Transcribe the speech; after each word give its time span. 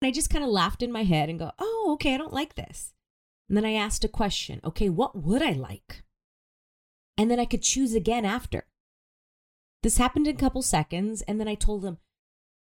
And 0.00 0.08
I 0.08 0.12
just 0.12 0.30
kind 0.30 0.44
of 0.44 0.50
laughed 0.50 0.82
in 0.82 0.92
my 0.92 1.02
head 1.02 1.28
and 1.28 1.38
go, 1.38 1.52
oh, 1.58 1.90
okay, 1.94 2.14
I 2.14 2.18
don't 2.18 2.32
like 2.32 2.54
this. 2.54 2.92
And 3.48 3.56
then 3.56 3.64
I 3.64 3.72
asked 3.72 4.04
a 4.04 4.08
question 4.08 4.60
okay, 4.64 4.88
what 4.88 5.16
would 5.16 5.42
I 5.42 5.52
like? 5.52 6.02
And 7.16 7.30
then 7.30 7.40
I 7.40 7.44
could 7.44 7.62
choose 7.62 7.94
again 7.94 8.24
after. 8.24 8.66
This 9.82 9.98
happened 9.98 10.26
in 10.26 10.36
a 10.36 10.38
couple 10.38 10.62
seconds. 10.62 11.22
And 11.22 11.40
then 11.40 11.48
I 11.48 11.54
told 11.54 11.84
him, 11.84 11.98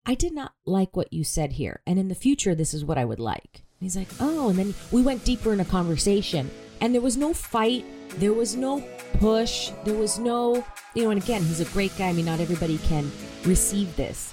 I 0.07 0.15
did 0.15 0.33
not 0.33 0.53
like 0.65 0.97
what 0.97 1.13
you 1.13 1.25
said 1.25 1.53
here. 1.53 1.83
And 1.87 1.99
in 1.99 2.09
the 2.09 2.15
future, 2.15 2.55
this 2.55 2.73
is 2.73 2.85
what 2.85 2.99
I 2.99 3.05
would 3.05 3.21
like. 3.21 3.51
And 3.55 3.87
he's 3.87 3.97
like, 3.97 4.09
oh. 4.21 4.49
And 4.49 4.59
then 4.59 4.75
we 4.91 5.03
went 5.03 5.25
deeper 5.25 5.53
in 5.53 5.61
a 5.61 5.65
conversation. 5.65 6.51
And 6.81 6.95
there 6.95 7.03
was 7.03 7.17
no 7.17 7.35
fight. 7.35 7.85
There 8.17 8.33
was 8.33 8.57
no 8.57 8.81
push. 9.19 9.71
There 9.85 9.95
was 9.95 10.19
no, 10.19 10.65
you 10.95 11.05
know, 11.05 11.11
and 11.11 11.23
again, 11.23 11.43
he's 11.43 11.61
a 11.61 11.67
great 11.67 11.97
guy. 11.99 12.09
I 12.09 12.13
mean, 12.13 12.25
not 12.25 12.41
everybody 12.41 12.79
can 12.79 13.11
receive 13.45 13.95
this. 13.97 14.33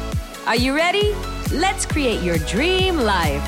Are 0.47 0.55
you 0.55 0.75
ready? 0.75 1.13
Let's 1.51 1.85
create 1.85 2.23
your 2.23 2.39
dream 2.39 2.97
life. 2.97 3.43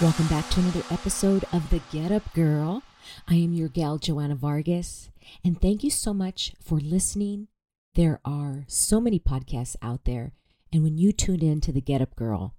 Welcome 0.00 0.28
back 0.28 0.48
to 0.48 0.60
another 0.60 0.82
episode 0.90 1.44
of 1.52 1.68
the 1.68 1.82
Get 1.92 2.10
Up 2.10 2.32
Girl. 2.32 2.82
I 3.28 3.34
am 3.34 3.52
your 3.52 3.68
gal, 3.68 3.98
Joanna 3.98 4.34
Vargas, 4.34 5.10
and 5.44 5.60
thank 5.60 5.84
you 5.84 5.90
so 5.90 6.14
much 6.14 6.54
for 6.58 6.78
listening. 6.78 7.48
There 7.96 8.18
are 8.24 8.64
so 8.66 8.98
many 8.98 9.18
podcasts 9.18 9.76
out 9.82 10.06
there, 10.06 10.32
and 10.72 10.82
when 10.82 10.96
you 10.96 11.12
tune 11.12 11.42
in 11.42 11.60
to 11.60 11.72
the 11.72 11.82
Get 11.82 12.00
Up 12.00 12.16
Girl, 12.16 12.54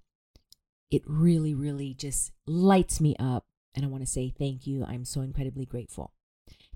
it 0.88 1.02
really, 1.04 1.52
really 1.52 1.94
just 1.94 2.30
lights 2.46 3.00
me 3.00 3.16
up 3.18 3.47
and 3.74 3.84
I 3.84 3.88
want 3.88 4.02
to 4.02 4.10
say 4.10 4.32
thank 4.36 4.66
you. 4.66 4.84
I'm 4.84 5.04
so 5.04 5.20
incredibly 5.20 5.66
grateful. 5.66 6.12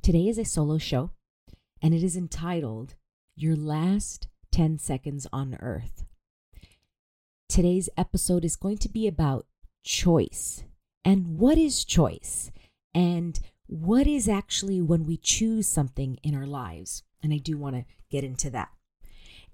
Today 0.03 0.29
is 0.29 0.39
a 0.39 0.45
solo 0.45 0.79
show, 0.79 1.11
and 1.81 1.95
it 1.95 2.03
is 2.03 2.17
entitled 2.17 2.95
Your 3.37 3.57
Last 3.57 4.29
10 4.53 4.79
Seconds 4.79 5.27
on 5.33 5.57
Earth. 5.61 6.05
Today's 7.49 7.89
episode 7.97 8.45
is 8.45 8.57
going 8.57 8.79
to 8.79 8.89
be 8.89 9.07
about 9.07 9.47
choice. 9.85 10.65
And 11.05 11.39
what 11.39 11.59
is 11.59 11.85
choice? 11.85 12.51
And 12.95 13.39
what 13.67 14.07
is 14.07 14.29
actually 14.29 14.81
when 14.81 15.05
we 15.05 15.17
choose 15.17 15.67
something 15.67 16.19
in 16.23 16.35
our 16.35 16.47
lives? 16.47 17.03
And 17.23 17.33
I 17.33 17.39
do 17.39 17.57
want 17.57 17.77
to 17.77 17.85
get 18.11 18.25
into 18.25 18.51
that. 18.51 18.71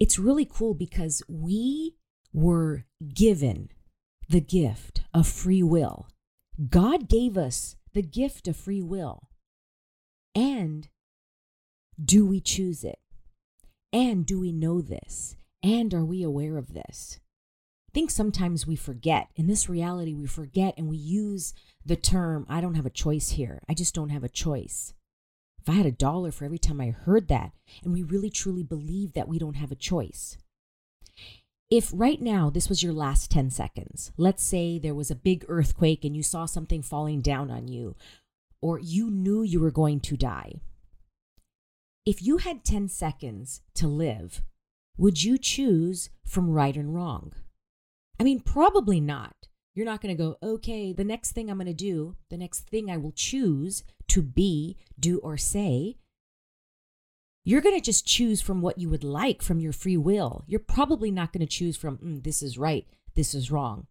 It's 0.01 0.19
really 0.19 0.45
cool 0.45 0.75
because 0.75 1.23
we 1.29 1.97
were 2.33 2.85
given 3.15 3.71
the 4.29 4.41
gift 4.41 5.03
of 5.15 5.27
free 5.27 5.63
will 5.63 6.09
God 6.67 7.09
gave 7.09 7.39
us 7.39 7.77
the 7.93 8.03
gift 8.03 8.49
of 8.49 8.57
free 8.57 8.83
will. 8.83 9.29
And 10.35 10.89
do 12.03 12.27
we 12.27 12.41
choose 12.41 12.85
it? 12.85 12.99
And 13.93 14.27
do 14.27 14.41
we 14.41 14.53
know 14.53 14.81
this? 14.81 15.37
And 15.63 15.95
are 15.95 16.05
we 16.05 16.23
aware 16.23 16.59
of 16.59 16.75
this? 16.75 17.21
I 17.89 17.93
think 17.93 18.11
sometimes 18.11 18.67
we 18.67 18.77
forget. 18.77 19.29
In 19.35 19.47
this 19.47 19.69
reality, 19.69 20.15
we 20.15 20.27
forget 20.27 20.75
and 20.77 20.89
we 20.89 20.97
use 20.97 21.55
the 21.85 21.97
term, 21.97 22.45
I 22.49 22.61
don't 22.61 22.75
have 22.75 22.87
a 22.87 22.91
choice 22.91 23.31
here. 23.31 23.63
I 23.69 23.75
just 23.75 23.95
don't 23.95 24.11
have 24.11 24.25
a 24.25 24.29
choice. 24.29 24.95
If 25.61 25.69
I 25.69 25.73
had 25.73 25.87
a 25.87 25.93
dollar 25.93 26.31
for 26.31 26.45
every 26.45 26.59
time 26.59 26.81
I 26.81 26.91
heard 26.91 27.29
that, 27.29 27.53
and 27.83 27.93
we 27.93 28.03
really 28.03 28.31
truly 28.31 28.63
believe 28.63 29.15
that 29.15 29.29
we 29.29 29.39
don't 29.39 29.57
have 29.57 29.73
a 29.73 29.77
choice, 29.77 30.37
if 31.71 31.91
right 31.93 32.21
now 32.21 32.49
this 32.49 32.69
was 32.69 32.83
your 32.83 32.93
last 32.93 33.31
10 33.31 33.51
seconds, 33.51 34.13
let's 34.17 34.43
say 34.43 34.79
there 34.79 34.95
was 34.95 35.11
a 35.11 35.17
big 35.17 35.45
earthquake 35.49 36.05
and 36.05 36.17
you 36.17 36.23
saw 36.23 36.47
something 36.47 36.83
falling 36.83 37.21
down 37.21 37.51
on 37.51 37.69
you, 37.69 37.95
or 38.63 38.79
you 38.79 39.11
knew 39.11 39.43
you 39.43 39.61
were 39.61 39.71
going 39.71 40.01
to 40.01 40.17
die, 40.17 40.61
if 42.07 42.23
you 42.23 42.39
had 42.39 42.65
10 42.65 42.89
seconds 42.89 43.61
to 43.75 43.87
live, 43.87 44.43
would 44.97 45.23
you 45.23 45.37
choose 45.37 46.09
from 46.25 46.51
right 46.51 46.75
and 46.75 46.95
wrong? 46.95 47.35
I 48.19 48.25
mean, 48.25 48.41
probably 48.41 49.01
not. 49.01 49.35
You're 49.75 49.87
not 49.87 50.01
going 50.01 50.17
to 50.17 50.21
go, 50.21 50.37
okay, 50.43 50.93
the 50.93 51.05
next 51.05 51.33
thing 51.33 51.51
I'm 51.51 51.59
going 51.59 51.67
to 51.67 51.75
do, 51.75 52.17
the 52.31 52.39
next 52.39 52.61
thing 52.61 52.91
I 52.91 52.97
will 52.97 53.13
choose 53.13 53.85
to 54.09 54.23
be, 54.23 54.77
do, 54.99 55.19
or 55.19 55.37
say 55.37 55.99
you're 57.49 57.63
going 57.63 57.75
to 57.75 57.81
just 57.81 58.07
choose 58.07 58.43
from 58.43 58.61
what 58.61 58.77
you 58.77 58.91
would 58.91 59.03
like 59.03 59.41
from 59.41 59.59
your 59.59 59.73
free 59.73 59.97
will. 59.97 60.45
You're 60.47 60.61
probably 60.61 61.11
not 61.11 61.33
going 61.33 61.41
to 61.41 61.47
choose 61.47 61.79
from, 61.79 61.97
mm, 61.97 62.23
this 62.23 62.43
is 62.43 62.59
right, 62.59 62.87
this 63.15 63.33
is 63.33 63.51
wrong. 63.51 63.87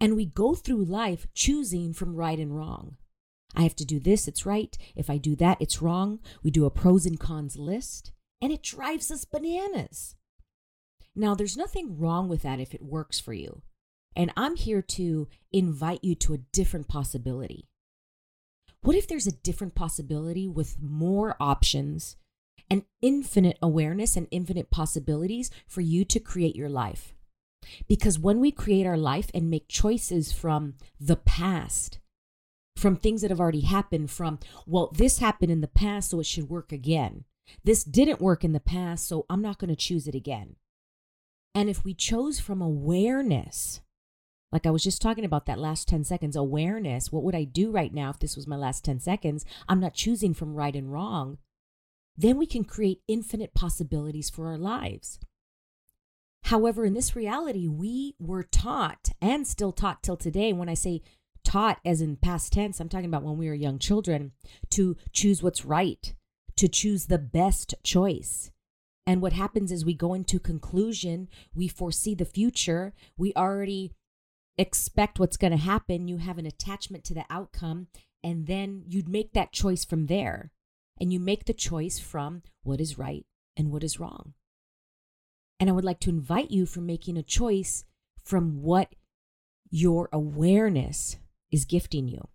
And 0.00 0.16
we 0.16 0.26
go 0.26 0.56
through 0.56 0.84
life 0.84 1.28
choosing 1.32 1.92
from 1.92 2.16
right 2.16 2.40
and 2.40 2.56
wrong. 2.56 2.96
I 3.54 3.62
have 3.62 3.76
to 3.76 3.84
do 3.84 4.00
this, 4.00 4.26
it's 4.26 4.44
right. 4.44 4.76
If 4.96 5.08
I 5.08 5.16
do 5.16 5.36
that, 5.36 5.58
it's 5.60 5.80
wrong. 5.80 6.18
We 6.42 6.50
do 6.50 6.64
a 6.64 6.70
pros 6.70 7.06
and 7.06 7.20
cons 7.20 7.56
list, 7.56 8.10
and 8.42 8.50
it 8.50 8.64
drives 8.64 9.12
us 9.12 9.24
bananas. 9.24 10.16
Now, 11.14 11.36
there's 11.36 11.56
nothing 11.56 12.00
wrong 12.00 12.28
with 12.28 12.42
that 12.42 12.58
if 12.58 12.74
it 12.74 12.82
works 12.82 13.20
for 13.20 13.32
you. 13.32 13.62
And 14.16 14.32
I'm 14.36 14.56
here 14.56 14.82
to 14.82 15.28
invite 15.52 16.02
you 16.02 16.16
to 16.16 16.34
a 16.34 16.38
different 16.38 16.88
possibility. 16.88 17.68
What 18.80 18.96
if 18.96 19.06
there's 19.06 19.28
a 19.28 19.32
different 19.32 19.76
possibility 19.76 20.48
with 20.48 20.82
more 20.82 21.36
options 21.38 22.16
and 22.70 22.84
infinite 23.02 23.58
awareness 23.62 24.16
and 24.16 24.26
infinite 24.30 24.70
possibilities 24.70 25.50
for 25.66 25.80
you 25.80 26.04
to 26.04 26.20
create 26.20 26.56
your 26.56 26.68
life. 26.68 27.14
Because 27.88 28.18
when 28.18 28.40
we 28.40 28.50
create 28.50 28.86
our 28.86 28.96
life 28.96 29.30
and 29.34 29.50
make 29.50 29.68
choices 29.68 30.32
from 30.32 30.74
the 31.00 31.16
past, 31.16 31.98
from 32.76 32.96
things 32.96 33.22
that 33.22 33.30
have 33.30 33.40
already 33.40 33.62
happened, 33.62 34.10
from, 34.10 34.38
well, 34.66 34.90
this 34.92 35.18
happened 35.18 35.50
in 35.50 35.60
the 35.60 35.68
past, 35.68 36.10
so 36.10 36.20
it 36.20 36.26
should 36.26 36.50
work 36.50 36.72
again. 36.72 37.24
This 37.62 37.84
didn't 37.84 38.20
work 38.20 38.44
in 38.44 38.52
the 38.52 38.60
past, 38.60 39.06
so 39.06 39.26
I'm 39.30 39.42
not 39.42 39.58
going 39.58 39.70
to 39.70 39.76
choose 39.76 40.06
it 40.06 40.14
again. 40.14 40.56
And 41.54 41.70
if 41.70 41.84
we 41.84 41.94
chose 41.94 42.40
from 42.40 42.60
awareness, 42.60 43.80
like 44.50 44.66
I 44.66 44.70
was 44.70 44.82
just 44.82 45.00
talking 45.00 45.24
about 45.24 45.46
that 45.46 45.58
last 45.58 45.88
10 45.88 46.04
seconds, 46.04 46.36
awareness, 46.36 47.12
what 47.12 47.22
would 47.22 47.34
I 47.34 47.44
do 47.44 47.70
right 47.70 47.92
now 47.92 48.10
if 48.10 48.18
this 48.18 48.36
was 48.36 48.46
my 48.46 48.56
last 48.56 48.84
10 48.84 49.00
seconds? 49.00 49.44
I'm 49.68 49.80
not 49.80 49.94
choosing 49.94 50.34
from 50.34 50.54
right 50.54 50.74
and 50.74 50.92
wrong 50.92 51.38
then 52.16 52.38
we 52.38 52.46
can 52.46 52.64
create 52.64 53.02
infinite 53.08 53.54
possibilities 53.54 54.30
for 54.30 54.48
our 54.48 54.58
lives. 54.58 55.18
However, 56.44 56.84
in 56.84 56.94
this 56.94 57.16
reality, 57.16 57.66
we 57.66 58.14
were 58.18 58.42
taught 58.42 59.08
and 59.20 59.46
still 59.46 59.72
taught 59.72 60.02
till 60.02 60.16
today. 60.16 60.52
When 60.52 60.68
I 60.68 60.74
say 60.74 61.02
taught 61.42 61.80
as 61.84 62.00
in 62.00 62.16
past 62.16 62.52
tense, 62.52 62.80
I'm 62.80 62.88
talking 62.88 63.06
about 63.06 63.22
when 63.22 63.38
we 63.38 63.48
were 63.48 63.54
young 63.54 63.78
children 63.78 64.32
to 64.70 64.96
choose 65.12 65.42
what's 65.42 65.64
right, 65.64 66.14
to 66.56 66.68
choose 66.68 67.06
the 67.06 67.18
best 67.18 67.74
choice. 67.82 68.50
And 69.06 69.20
what 69.20 69.32
happens 69.32 69.72
is 69.72 69.84
we 69.84 69.94
go 69.94 70.14
into 70.14 70.38
conclusion, 70.38 71.28
we 71.54 71.68
foresee 71.68 72.14
the 72.14 72.24
future, 72.24 72.94
we 73.16 73.32
already 73.34 73.92
expect 74.56 75.18
what's 75.18 75.36
going 75.36 75.50
to 75.50 75.58
happen, 75.58 76.08
you 76.08 76.18
have 76.18 76.38
an 76.38 76.46
attachment 76.46 77.04
to 77.04 77.14
the 77.14 77.24
outcome, 77.28 77.88
and 78.22 78.46
then 78.46 78.84
you'd 78.86 79.08
make 79.08 79.32
that 79.32 79.52
choice 79.52 79.84
from 79.84 80.06
there 80.06 80.52
and 81.00 81.12
you 81.12 81.20
make 81.20 81.44
the 81.44 81.52
choice 81.52 81.98
from 81.98 82.42
what 82.62 82.80
is 82.80 82.98
right 82.98 83.26
and 83.56 83.70
what 83.70 83.84
is 83.84 83.98
wrong. 83.98 84.34
And 85.60 85.68
I 85.68 85.72
would 85.72 85.84
like 85.84 86.00
to 86.00 86.10
invite 86.10 86.50
you 86.50 86.66
from 86.66 86.86
making 86.86 87.16
a 87.16 87.22
choice 87.22 87.84
from 88.22 88.62
what 88.62 88.94
your 89.70 90.08
awareness 90.12 91.16
is 91.50 91.64
gifting 91.64 92.08
you. 92.08 92.28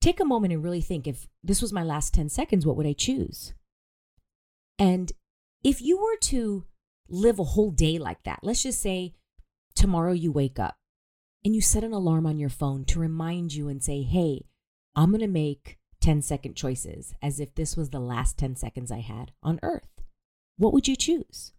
Take 0.00 0.20
a 0.20 0.24
moment 0.24 0.52
and 0.52 0.62
really 0.62 0.80
think 0.80 1.06
if 1.06 1.26
this 1.42 1.60
was 1.60 1.72
my 1.72 1.82
last 1.82 2.14
10 2.14 2.28
seconds, 2.28 2.64
what 2.64 2.76
would 2.76 2.86
I 2.86 2.92
choose? 2.92 3.52
And 4.78 5.12
if 5.64 5.82
you 5.82 5.98
were 5.98 6.16
to 6.22 6.64
live 7.08 7.38
a 7.38 7.44
whole 7.44 7.70
day 7.70 7.98
like 7.98 8.22
that, 8.24 8.40
let's 8.42 8.62
just 8.62 8.80
say 8.80 9.14
tomorrow 9.74 10.12
you 10.12 10.30
wake 10.30 10.58
up 10.58 10.76
and 11.44 11.54
you 11.54 11.60
set 11.60 11.84
an 11.84 11.92
alarm 11.92 12.26
on 12.26 12.38
your 12.38 12.48
phone 12.48 12.84
to 12.86 13.00
remind 13.00 13.54
you 13.54 13.68
and 13.68 13.82
say, 13.82 14.02
hey, 14.02 14.44
I'm 14.94 15.10
going 15.10 15.20
to 15.20 15.26
make 15.26 15.78
10 16.00 16.22
second 16.22 16.54
choices 16.54 17.14
as 17.22 17.40
if 17.40 17.54
this 17.54 17.76
was 17.76 17.90
the 17.90 18.00
last 18.00 18.38
10 18.38 18.56
seconds 18.56 18.90
I 18.90 19.00
had 19.00 19.32
on 19.42 19.58
earth. 19.62 20.02
What 20.56 20.72
would 20.72 20.88
you 20.88 20.96
choose? 20.96 21.52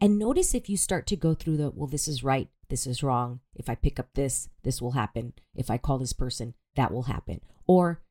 And 0.00 0.18
notice 0.18 0.54
if 0.54 0.68
you 0.68 0.76
start 0.76 1.06
to 1.08 1.16
go 1.16 1.34
through 1.34 1.58
the, 1.58 1.70
well, 1.70 1.86
this 1.86 2.08
is 2.08 2.24
right, 2.24 2.48
this 2.68 2.86
is 2.86 3.02
wrong. 3.02 3.40
If 3.54 3.68
I 3.68 3.74
pick 3.74 3.98
up 3.98 4.08
this, 4.14 4.48
this 4.62 4.80
will 4.80 4.92
happen. 4.92 5.34
If 5.54 5.70
I 5.70 5.78
call 5.78 5.98
this 5.98 6.12
person, 6.12 6.54
that 6.74 6.92
will 6.92 7.04
happen. 7.04 7.40
Or 7.66 8.02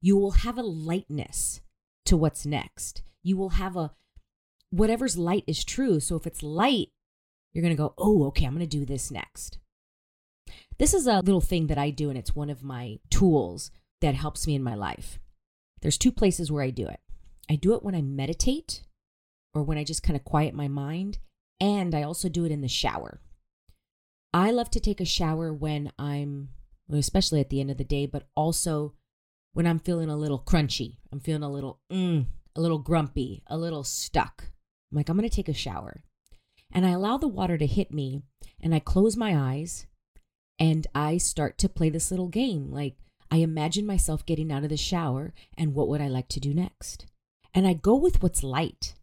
you 0.00 0.16
will 0.16 0.30
have 0.30 0.58
a 0.58 0.62
lightness 0.62 1.60
to 2.06 2.16
what's 2.16 2.46
next. 2.46 3.02
You 3.22 3.36
will 3.36 3.50
have 3.50 3.76
a 3.76 3.92
whatever's 4.70 5.16
light 5.16 5.44
is 5.46 5.64
true. 5.64 6.00
So 6.00 6.16
if 6.16 6.26
it's 6.26 6.42
light, 6.42 6.88
you're 7.52 7.62
going 7.62 7.74
to 7.74 7.82
go, 7.82 7.94
oh, 7.98 8.26
okay, 8.26 8.44
I'm 8.44 8.54
going 8.54 8.68
to 8.68 8.78
do 8.78 8.84
this 8.84 9.10
next. 9.10 9.58
This 10.78 10.94
is 10.94 11.06
a 11.06 11.20
little 11.20 11.40
thing 11.40 11.66
that 11.66 11.78
I 11.78 11.90
do, 11.90 12.08
and 12.08 12.18
it's 12.18 12.36
one 12.36 12.50
of 12.50 12.62
my 12.62 12.98
tools 13.10 13.70
that 14.00 14.14
helps 14.14 14.46
me 14.46 14.54
in 14.54 14.62
my 14.62 14.74
life. 14.74 15.18
There's 15.80 15.98
two 15.98 16.12
places 16.12 16.50
where 16.50 16.62
I 16.62 16.70
do 16.70 16.86
it. 16.86 17.00
I 17.50 17.56
do 17.56 17.74
it 17.74 17.82
when 17.82 17.94
I 17.94 18.02
meditate 18.02 18.82
or 19.54 19.62
when 19.62 19.78
I 19.78 19.84
just 19.84 20.02
kind 20.02 20.16
of 20.16 20.24
quiet 20.24 20.54
my 20.54 20.68
mind, 20.68 21.18
and 21.60 21.94
I 21.94 22.02
also 22.02 22.28
do 22.28 22.44
it 22.44 22.52
in 22.52 22.60
the 22.60 22.68
shower. 22.68 23.20
I 24.32 24.50
love 24.50 24.70
to 24.72 24.80
take 24.80 25.00
a 25.00 25.06
shower 25.06 25.52
when 25.52 25.90
I'm, 25.98 26.50
especially 26.92 27.40
at 27.40 27.48
the 27.48 27.60
end 27.60 27.70
of 27.70 27.78
the 27.78 27.84
day, 27.84 28.06
but 28.06 28.28
also 28.36 28.94
when 29.54 29.66
I'm 29.66 29.78
feeling 29.78 30.10
a 30.10 30.16
little 30.16 30.38
crunchy. 30.38 30.98
I'm 31.10 31.20
feeling 31.20 31.42
a 31.42 31.50
little, 31.50 31.80
mm, 31.90 32.26
a 32.54 32.60
little 32.60 32.78
grumpy, 32.78 33.42
a 33.46 33.56
little 33.56 33.84
stuck. 33.84 34.44
I'm 34.90 34.96
like, 34.96 35.08
I'm 35.08 35.16
going 35.16 35.28
to 35.28 35.34
take 35.34 35.48
a 35.48 35.54
shower. 35.54 36.04
And 36.70 36.86
I 36.86 36.90
allow 36.90 37.16
the 37.16 37.26
water 37.26 37.56
to 37.56 37.66
hit 37.66 37.92
me, 37.92 38.22
and 38.60 38.74
I 38.74 38.80
close 38.80 39.16
my 39.16 39.36
eyes, 39.36 39.86
and 40.58 40.86
I 40.94 41.16
start 41.16 41.56
to 41.58 41.68
play 41.68 41.88
this 41.88 42.10
little 42.10 42.28
game. 42.28 42.70
Like, 42.70 42.96
I 43.30 43.38
imagine 43.38 43.86
myself 43.86 44.24
getting 44.24 44.50
out 44.50 44.64
of 44.64 44.70
the 44.70 44.76
shower, 44.76 45.34
and 45.56 45.74
what 45.74 45.88
would 45.88 46.00
I 46.00 46.08
like 46.08 46.28
to 46.28 46.40
do 46.40 46.54
next? 46.54 47.06
And 47.54 47.66
I 47.66 47.74
go 47.74 47.94
with 47.94 48.22
what's 48.22 48.42
light. 48.42 48.94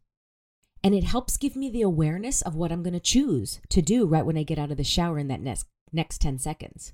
And 0.84 0.94
it 0.94 1.04
helps 1.04 1.38
give 1.38 1.56
me 1.56 1.70
the 1.70 1.82
awareness 1.82 2.42
of 2.42 2.56
what 2.56 2.72
I'm 2.72 2.84
going 2.84 2.94
to 2.94 3.00
choose 3.00 3.60
to 3.70 3.82
do 3.82 4.06
right 4.06 4.26
when 4.26 4.38
I 4.38 4.44
get 4.44 4.60
out 4.60 4.72
of 4.72 4.78
the 4.78 4.84
shower 4.84 5.18
in 5.18 5.28
that 5.30 5.42
next, 5.42 5.66
next 5.92 6.22
10 6.22 6.38
seconds. 6.40 6.94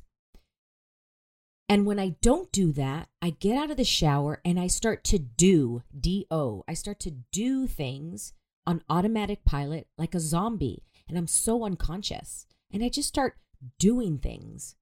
And 1.68 1.86
when 1.86 2.00
I 2.00 2.16
don't 2.22 2.52
do 2.52 2.74
that, 2.74 3.08
I 3.22 3.30
get 3.30 3.58
out 3.58 3.72
of 3.72 3.78
the 3.78 3.86
shower 3.86 4.42
and 4.44 4.60
I 4.60 4.68
start 4.68 5.04
to 5.06 5.20
do, 5.20 5.84
D 5.98 6.26
O, 6.30 6.66
I 6.68 6.74
start 6.74 7.00
to 7.02 7.12
do 7.32 7.66
things 7.66 8.34
on 8.68 8.84
automatic 8.90 9.46
pilot 9.46 9.88
like 9.98 10.14
a 10.14 10.20
zombie. 10.20 10.84
And 11.08 11.18
I'm 11.18 11.28
so 11.28 11.64
unconscious. 11.64 12.46
And 12.74 12.84
I 12.84 12.90
just 12.90 13.08
start 13.08 13.38
doing 13.80 14.18
things. 14.18 14.76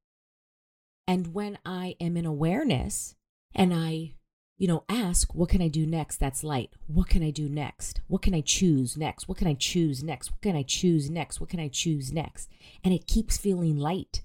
And 1.09 1.33
when 1.33 1.57
I 1.65 1.95
am 1.99 2.15
in 2.17 2.27
awareness 2.27 3.15
and 3.55 3.73
I 3.73 4.13
you 4.59 4.67
know, 4.67 4.83
ask, 4.89 5.33
what 5.33 5.47
can 5.47 5.61
I 5.61 5.69
do 5.69 5.87
next? 5.87 6.17
That's 6.17 6.43
light. 6.43 6.71
What 6.85 7.07
can 7.07 7.23
I 7.23 7.31
do 7.31 7.47
next? 7.47 8.01
What 8.07 8.21
can 8.21 8.35
I 8.35 8.41
choose 8.41 8.97
next? 8.97 9.27
What 9.27 9.37
can 9.37 9.47
I 9.47 9.53
choose 9.53 10.03
next? 10.03 10.31
What 10.31 10.41
can 10.41 10.55
I 10.55 10.63
choose 10.63 11.09
next? 11.09 11.39
What 11.39 11.49
can 11.49 11.61
I 11.61 11.69
choose 11.69 12.11
next? 12.11 12.49
And 12.83 12.93
it 12.93 13.07
keeps 13.07 13.37
feeling 13.37 13.77
light. 13.77 14.21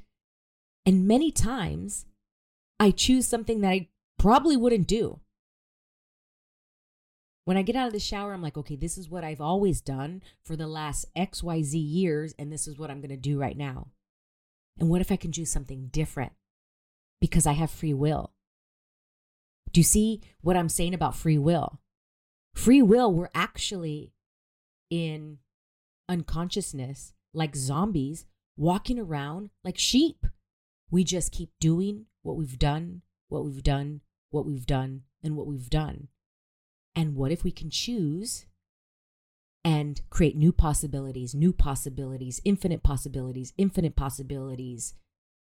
And 0.84 1.06
many 1.06 1.30
times 1.30 2.04
I 2.80 2.90
choose 2.90 3.28
something 3.28 3.60
that 3.60 3.70
I 3.70 3.88
probably 4.18 4.56
wouldn't 4.56 4.88
do. 4.88 5.20
When 7.44 7.56
I 7.56 7.62
get 7.62 7.76
out 7.76 7.86
of 7.86 7.92
the 7.92 8.00
shower, 8.00 8.34
I'm 8.34 8.42
like, 8.42 8.56
okay, 8.56 8.74
this 8.76 8.98
is 8.98 9.08
what 9.08 9.22
I've 9.22 9.40
always 9.40 9.80
done 9.80 10.20
for 10.44 10.56
the 10.56 10.66
last 10.66 11.06
XYZ 11.16 11.74
years, 11.74 12.34
and 12.40 12.52
this 12.52 12.66
is 12.66 12.76
what 12.76 12.90
I'm 12.90 13.00
going 13.00 13.10
to 13.10 13.16
do 13.16 13.38
right 13.38 13.56
now. 13.56 13.86
And 14.80 14.88
what 14.88 15.00
if 15.00 15.12
I 15.12 15.16
can 15.16 15.30
do 15.30 15.44
something 15.44 15.90
different? 15.92 16.32
Because 17.20 17.46
I 17.46 17.52
have 17.52 17.70
free 17.70 17.94
will. 17.94 18.32
Do 19.72 19.80
you 19.80 19.84
see 19.84 20.20
what 20.40 20.56
I'm 20.56 20.68
saying 20.68 20.94
about 20.94 21.16
free 21.16 21.38
will? 21.38 21.80
Free 22.54 22.82
will, 22.82 23.12
we're 23.12 23.30
actually 23.34 24.12
in 24.90 25.38
unconsciousness 26.08 27.12
like 27.32 27.56
zombies 27.56 28.26
walking 28.56 28.98
around 28.98 29.50
like 29.64 29.78
sheep. 29.78 30.26
We 30.90 31.02
just 31.02 31.32
keep 31.32 31.50
doing 31.60 32.06
what 32.22 32.36
we've 32.36 32.58
done, 32.58 33.02
what 33.28 33.44
we've 33.44 33.62
done, 33.62 34.02
what 34.30 34.46
we've 34.46 34.66
done, 34.66 35.02
and 35.22 35.36
what 35.36 35.46
we've 35.46 35.70
done. 35.70 36.08
And 36.94 37.16
what 37.16 37.32
if 37.32 37.42
we 37.42 37.50
can 37.50 37.70
choose 37.70 38.46
and 39.64 40.00
create 40.10 40.36
new 40.36 40.52
possibilities, 40.52 41.34
new 41.34 41.52
possibilities, 41.52 42.40
infinite 42.44 42.82
possibilities, 42.82 43.52
infinite 43.58 43.96
possibilities, 43.96 44.94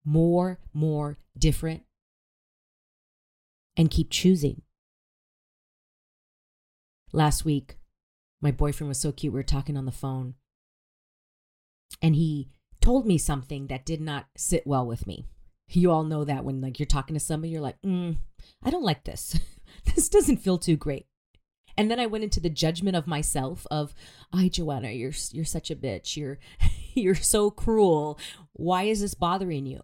more, 0.04 0.58
more, 0.72 1.18
different, 1.36 1.82
and 3.76 3.90
keep 3.90 4.10
choosing. 4.10 4.62
Last 7.12 7.44
week, 7.44 7.76
my 8.40 8.50
boyfriend 8.50 8.88
was 8.88 9.00
so 9.00 9.12
cute. 9.12 9.32
We 9.32 9.38
were 9.38 9.44
talking 9.44 9.76
on 9.76 9.86
the 9.86 9.92
phone, 9.92 10.34
and 12.02 12.14
he 12.16 12.50
told 12.80 13.06
me 13.06 13.16
something 13.18 13.68
that 13.68 13.86
did 13.86 14.00
not 14.00 14.26
sit 14.36 14.66
well 14.66 14.86
with 14.86 15.06
me. 15.06 15.26
You 15.68 15.90
all 15.90 16.04
know 16.04 16.24
that 16.24 16.44
when 16.44 16.60
like 16.60 16.78
you're 16.78 16.86
talking 16.86 17.14
to 17.14 17.20
somebody, 17.20 17.50
you're 17.50 17.62
like, 17.62 17.80
mm, 17.82 18.18
I 18.62 18.70
don't 18.70 18.84
like 18.84 19.04
this. 19.04 19.38
this 19.94 20.08
doesn't 20.08 20.38
feel 20.38 20.58
too 20.58 20.76
great. 20.76 21.06
And 21.76 21.90
then 21.90 21.98
I 21.98 22.06
went 22.06 22.24
into 22.24 22.40
the 22.40 22.50
judgment 22.50 22.96
of 22.96 23.06
myself 23.06 23.66
of, 23.70 23.94
"I 24.32 24.48
Joanna, 24.48 24.90
you're 24.90 25.12
you're 25.32 25.44
such 25.44 25.70
a 25.70 25.76
bitch. 25.76 26.16
You're 26.16 26.38
you're 26.94 27.14
so 27.14 27.50
cruel. 27.50 28.18
Why 28.52 28.84
is 28.84 29.00
this 29.00 29.14
bothering 29.14 29.66
you?" 29.66 29.82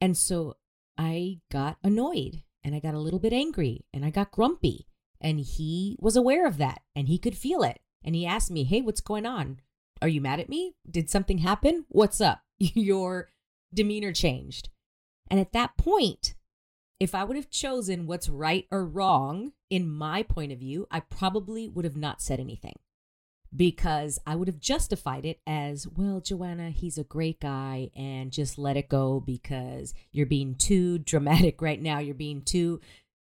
And 0.00 0.16
so 0.16 0.56
I 0.96 1.40
got 1.50 1.78
annoyed 1.82 2.42
and 2.64 2.74
I 2.74 2.80
got 2.80 2.94
a 2.94 3.00
little 3.00 3.18
bit 3.18 3.32
angry 3.32 3.84
and 3.92 4.04
I 4.04 4.10
got 4.10 4.30
grumpy. 4.30 4.86
And 5.20 5.40
he 5.40 5.96
was 6.00 6.16
aware 6.16 6.46
of 6.46 6.58
that 6.58 6.82
and 6.94 7.08
he 7.08 7.18
could 7.18 7.36
feel 7.36 7.62
it. 7.62 7.80
And 8.04 8.14
he 8.14 8.26
asked 8.26 8.50
me, 8.50 8.64
Hey, 8.64 8.80
what's 8.80 9.00
going 9.00 9.26
on? 9.26 9.60
Are 10.00 10.08
you 10.08 10.20
mad 10.20 10.38
at 10.38 10.48
me? 10.48 10.74
Did 10.88 11.10
something 11.10 11.38
happen? 11.38 11.84
What's 11.88 12.20
up? 12.20 12.42
Your 12.58 13.30
demeanor 13.74 14.12
changed. 14.12 14.68
And 15.28 15.40
at 15.40 15.52
that 15.52 15.76
point, 15.76 16.34
if 17.00 17.14
I 17.14 17.24
would 17.24 17.36
have 17.36 17.50
chosen 17.50 18.06
what's 18.06 18.28
right 18.28 18.66
or 18.70 18.84
wrong 18.84 19.52
in 19.70 19.88
my 19.90 20.22
point 20.22 20.52
of 20.52 20.58
view, 20.58 20.86
I 20.90 21.00
probably 21.00 21.68
would 21.68 21.84
have 21.84 21.96
not 21.96 22.22
said 22.22 22.40
anything 22.40 22.74
because 23.54 24.18
I 24.26 24.34
would 24.34 24.48
have 24.48 24.60
justified 24.60 25.24
it 25.24 25.40
as, 25.46 25.86
well, 25.88 26.20
Joanna, 26.20 26.70
he's 26.70 26.98
a 26.98 27.04
great 27.04 27.40
guy 27.40 27.90
and 27.96 28.30
just 28.30 28.58
let 28.58 28.76
it 28.76 28.88
go 28.88 29.20
because 29.20 29.94
you're 30.12 30.26
being 30.26 30.54
too 30.54 30.98
dramatic 30.98 31.62
right 31.62 31.80
now. 31.80 31.98
You're 31.98 32.14
being 32.14 32.42
too 32.42 32.80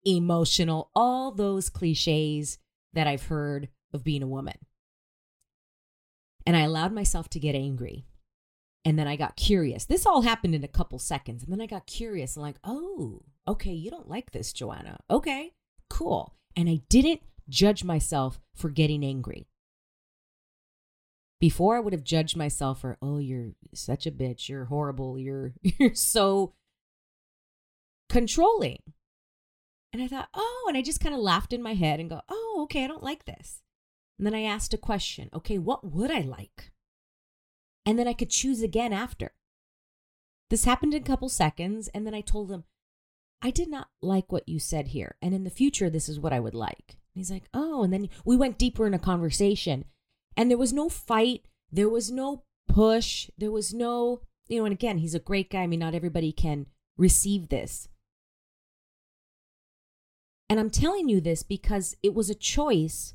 emotional. 0.04 0.90
All 0.94 1.32
those 1.32 1.68
cliches 1.68 2.58
that 2.94 3.06
I've 3.06 3.26
heard 3.26 3.68
of 3.92 4.04
being 4.04 4.22
a 4.22 4.28
woman. 4.28 4.58
And 6.46 6.56
I 6.56 6.60
allowed 6.60 6.92
myself 6.92 7.28
to 7.30 7.40
get 7.40 7.54
angry. 7.54 8.06
And 8.84 8.96
then 8.96 9.08
I 9.08 9.16
got 9.16 9.34
curious. 9.34 9.84
This 9.84 10.06
all 10.06 10.22
happened 10.22 10.54
in 10.54 10.62
a 10.62 10.68
couple 10.68 11.00
seconds. 11.00 11.42
And 11.42 11.52
then 11.52 11.60
I 11.60 11.66
got 11.66 11.86
curious 11.86 12.36
and 12.36 12.42
like, 12.44 12.56
oh, 12.62 13.22
okay, 13.48 13.72
you 13.72 13.90
don't 13.90 14.08
like 14.08 14.30
this, 14.30 14.52
Joanna. 14.52 14.98
Okay, 15.10 15.54
cool. 15.90 16.36
And 16.54 16.68
I 16.68 16.82
didn't 16.88 17.20
judge 17.48 17.82
myself 17.82 18.40
for 18.54 18.70
getting 18.70 19.04
angry. 19.04 19.48
Before 21.38 21.76
I 21.76 21.80
would 21.80 21.92
have 21.92 22.04
judged 22.04 22.36
myself 22.36 22.80
for, 22.80 22.96
oh, 23.02 23.18
you're 23.18 23.50
such 23.74 24.06
a 24.06 24.10
bitch, 24.10 24.48
you're 24.48 24.66
horrible, 24.66 25.18
you're 25.18 25.52
you're 25.62 25.94
so 25.94 26.54
controlling. 28.08 28.78
And 29.92 30.02
I 30.02 30.08
thought, 30.08 30.28
oh, 30.34 30.66
and 30.68 30.76
I 30.76 30.82
just 30.82 31.00
kind 31.00 31.14
of 31.14 31.20
laughed 31.20 31.52
in 31.52 31.62
my 31.62 31.74
head 31.74 32.00
and 32.00 32.10
go, 32.10 32.20
oh, 32.28 32.60
okay, 32.64 32.84
I 32.84 32.86
don't 32.86 33.02
like 33.02 33.24
this. 33.24 33.62
And 34.18 34.26
then 34.26 34.34
I 34.34 34.42
asked 34.42 34.74
a 34.74 34.78
question, 34.78 35.30
okay, 35.34 35.58
what 35.58 35.90
would 35.90 36.10
I 36.10 36.20
like? 36.20 36.72
And 37.84 37.98
then 37.98 38.08
I 38.08 38.12
could 38.12 38.30
choose 38.30 38.62
again 38.62 38.92
after. 38.92 39.32
This 40.50 40.64
happened 40.64 40.94
in 40.94 41.02
a 41.02 41.06
couple 41.06 41.28
seconds, 41.28 41.88
and 41.88 42.06
then 42.06 42.14
I 42.14 42.20
told 42.20 42.50
him, 42.50 42.64
I 43.42 43.50
did 43.50 43.68
not 43.68 43.88
like 44.00 44.32
what 44.32 44.48
you 44.48 44.58
said 44.58 44.88
here. 44.88 45.16
And 45.20 45.34
in 45.34 45.44
the 45.44 45.50
future, 45.50 45.90
this 45.90 46.08
is 46.08 46.18
what 46.18 46.32
I 46.32 46.40
would 46.40 46.54
like. 46.54 46.84
And 46.88 47.20
he's 47.20 47.30
like, 47.30 47.44
oh, 47.52 47.82
and 47.82 47.92
then 47.92 48.08
we 48.24 48.36
went 48.36 48.58
deeper 48.58 48.86
in 48.86 48.94
a 48.94 48.98
conversation. 48.98 49.84
And 50.36 50.50
there 50.50 50.58
was 50.58 50.72
no 50.72 50.88
fight, 50.88 51.46
there 51.72 51.88
was 51.88 52.10
no 52.10 52.44
push, 52.68 53.30
there 53.38 53.50
was 53.50 53.72
no, 53.72 54.20
you 54.48 54.58
know, 54.58 54.66
and 54.66 54.72
again, 54.72 54.98
he's 54.98 55.14
a 55.14 55.20
great 55.20 55.50
guy. 55.50 55.62
I 55.62 55.66
mean, 55.66 55.80
not 55.80 55.94
everybody 55.94 56.32
can 56.32 56.66
receive 56.96 57.48
this. 57.48 57.88
And 60.48 60.60
I'm 60.60 60.70
telling 60.70 61.08
you 61.08 61.20
this 61.20 61.42
because 61.42 61.96
it 62.02 62.14
was 62.14 62.30
a 62.30 62.34
choice, 62.34 63.14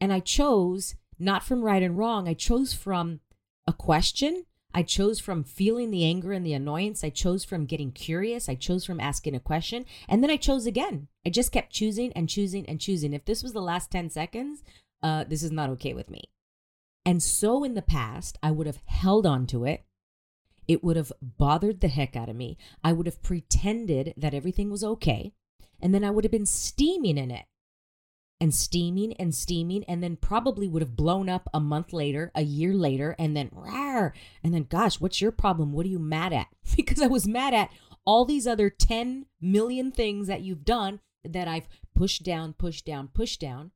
and 0.00 0.12
I 0.12 0.20
chose 0.20 0.96
not 1.18 1.44
from 1.44 1.62
right 1.62 1.82
and 1.82 1.96
wrong, 1.96 2.28
I 2.28 2.34
chose 2.34 2.74
from 2.74 3.20
a 3.66 3.72
question. 3.72 4.44
I 4.74 4.82
chose 4.82 5.20
from 5.20 5.44
feeling 5.44 5.90
the 5.90 6.04
anger 6.04 6.32
and 6.32 6.44
the 6.44 6.54
annoyance. 6.54 7.04
I 7.04 7.10
chose 7.10 7.44
from 7.44 7.66
getting 7.66 7.92
curious. 7.92 8.48
I 8.48 8.54
chose 8.54 8.86
from 8.86 9.00
asking 9.00 9.34
a 9.34 9.40
question. 9.40 9.84
And 10.08 10.22
then 10.22 10.30
I 10.30 10.36
chose 10.36 10.64
again. 10.66 11.08
I 11.26 11.30
just 11.30 11.52
kept 11.52 11.72
choosing 11.72 12.10
and 12.14 12.28
choosing 12.28 12.66
and 12.66 12.80
choosing. 12.80 13.12
If 13.12 13.26
this 13.26 13.42
was 13.42 13.52
the 13.52 13.60
last 13.60 13.90
10 13.90 14.08
seconds, 14.08 14.62
uh, 15.02 15.24
this 15.24 15.42
is 15.42 15.50
not 15.50 15.70
okay 15.70 15.94
with 15.94 16.10
me. 16.10 16.30
And 17.04 17.22
so 17.22 17.64
in 17.64 17.74
the 17.74 17.82
past, 17.82 18.38
I 18.42 18.50
would 18.50 18.66
have 18.66 18.80
held 18.86 19.26
on 19.26 19.46
to 19.48 19.64
it. 19.64 19.84
It 20.68 20.84
would 20.84 20.96
have 20.96 21.12
bothered 21.20 21.80
the 21.80 21.88
heck 21.88 22.14
out 22.14 22.28
of 22.28 22.36
me. 22.36 22.56
I 22.84 22.92
would 22.92 23.06
have 23.06 23.22
pretended 23.22 24.14
that 24.16 24.34
everything 24.34 24.70
was 24.70 24.84
okay. 24.84 25.32
And 25.80 25.92
then 25.92 26.04
I 26.04 26.10
would 26.10 26.24
have 26.24 26.30
been 26.30 26.46
steaming 26.46 27.18
in 27.18 27.30
it. 27.30 27.46
and 28.40 28.52
steaming 28.52 29.12
and 29.20 29.32
steaming 29.32 29.84
and 29.84 30.02
then 30.02 30.16
probably 30.16 30.66
would 30.66 30.82
have 30.82 30.96
blown 30.96 31.28
up 31.28 31.48
a 31.54 31.60
month 31.60 31.92
later, 31.92 32.32
a 32.34 32.42
year 32.42 32.74
later, 32.74 33.14
and 33.16 33.36
then 33.36 33.48
rawr, 33.50 34.10
and 34.42 34.52
then 34.52 34.64
gosh, 34.68 35.00
what's 35.00 35.20
your 35.20 35.30
problem? 35.30 35.72
What 35.72 35.86
are 35.86 35.90
you 35.90 36.00
mad 36.00 36.32
at? 36.32 36.48
Because 36.76 37.00
I 37.00 37.06
was 37.06 37.28
mad 37.28 37.54
at 37.54 37.70
all 38.04 38.24
these 38.24 38.48
other 38.48 38.68
10 38.68 39.26
million 39.40 39.92
things 39.92 40.26
that 40.26 40.40
you've 40.42 40.64
done 40.64 40.98
that 41.24 41.46
I've 41.46 41.68
pushed 41.94 42.24
down, 42.24 42.52
pushed 42.54 42.84
down, 42.84 43.08
pushed 43.14 43.40
down 43.40 43.70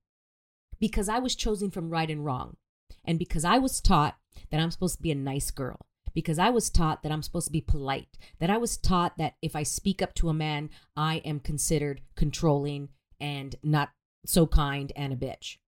because 0.80 1.08
I 1.08 1.18
was 1.18 1.34
chosen 1.34 1.70
from 1.70 1.90
right 1.90 2.10
and 2.10 2.24
wrong. 2.24 2.56
And 3.04 3.18
because 3.18 3.44
I 3.44 3.58
was 3.58 3.80
taught 3.80 4.16
that 4.50 4.60
I'm 4.60 4.70
supposed 4.70 4.96
to 4.96 5.02
be 5.02 5.10
a 5.10 5.16
nice 5.16 5.50
girl, 5.50 5.86
because 6.14 6.38
I 6.38 6.50
was 6.50 6.70
taught 6.70 7.02
that 7.02 7.12
I'm 7.12 7.22
supposed 7.22 7.46
to 7.46 7.52
be 7.52 7.60
polite, 7.60 8.18
that 8.38 8.50
I 8.50 8.56
was 8.56 8.76
taught 8.76 9.18
that 9.18 9.34
if 9.42 9.54
I 9.54 9.62
speak 9.62 10.02
up 10.02 10.14
to 10.14 10.28
a 10.28 10.34
man, 10.34 10.70
I 10.96 11.16
am 11.18 11.40
considered 11.40 12.00
controlling 12.16 12.88
and 13.20 13.54
not 13.62 13.90
so 14.24 14.46
kind 14.46 14.92
and 14.96 15.12
a 15.12 15.16
bitch. 15.16 15.58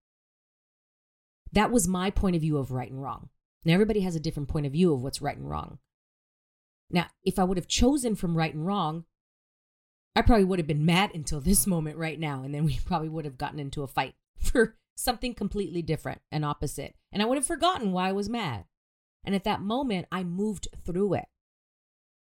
That 1.53 1.71
was 1.71 1.89
my 1.89 2.11
point 2.11 2.37
of 2.37 2.43
view 2.43 2.59
of 2.59 2.73
right 2.73 2.91
and 2.91 3.03
wrong. 3.03 3.29
Now, 3.65 3.75
everybody 3.75 4.01
has 4.01 4.17
a 4.17 4.21
different 4.21 4.49
point 4.49 4.67
of 4.67 4.73
view 4.73 4.93
of 4.93 5.03
what's 5.03 5.23
right 5.23 5.37
and 5.37 5.49
wrong. 5.49 5.79
Now, 6.91 7.07
if 7.23 7.39
I 7.39 7.45
would 7.45 7.59
have 7.59 7.69
chosen 7.69 8.15
from 8.15 8.37
right 8.37 8.55
and 8.55 8.67
wrong, 8.67 9.05
I 10.17 10.23
probably 10.23 10.45
would 10.45 10.59
have 10.59 10.67
been 10.67 10.87
mad 10.87 11.11
until 11.15 11.41
this 11.41 11.67
moment 11.67 11.97
right 11.97 12.19
now. 12.19 12.43
And 12.43 12.55
then 12.55 12.65
we 12.65 12.81
probably 12.85 13.09
would 13.09 13.25
have 13.25 13.39
gotten 13.39 13.59
into 13.59 13.83
a 13.83 13.87
fight 13.87 14.15
for 14.39 14.77
something 14.99 15.33
completely 15.33 15.81
different 15.81 16.21
and 16.33 16.45
opposite. 16.45 16.95
And 17.13 17.23
I 17.23 17.25
would 17.25 17.39
have 17.39 17.47
forgotten 17.47 17.93
why 17.93 18.09
I 18.09 18.13
was 18.13 18.29
mad. 18.29 18.65
And 19.25 19.35
at 19.35 19.45
that 19.45 19.61
moment, 19.61 20.07
I 20.11 20.25
moved 20.25 20.69
through 20.85 21.15
it. 21.15 21.27